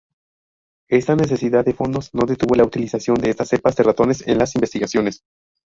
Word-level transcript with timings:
Esta 0.89 1.15
necesidad 1.15 1.63
de 1.63 1.75
fondos, 1.75 2.09
no 2.15 2.25
detuvo 2.25 2.55
la 2.55 2.63
utilización 2.63 3.17
de 3.17 3.29
estas 3.29 3.49
cepas 3.49 3.75
de 3.75 3.83
ratones, 3.83 4.27
en 4.27 4.39
las 4.39 4.55
investigaciones. 4.55 5.21